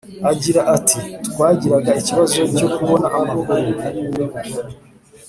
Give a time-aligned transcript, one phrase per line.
[0.31, 0.99] agira ati
[1.31, 3.69] “twagiraga ikibazo cyo kubona amakuru